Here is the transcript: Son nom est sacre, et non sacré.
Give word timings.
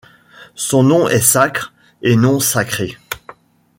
Son 0.55 0.81
nom 0.81 1.07
est 1.07 1.21
sacre, 1.21 1.73
et 2.01 2.15
non 2.15 2.39
sacré. 2.39 2.97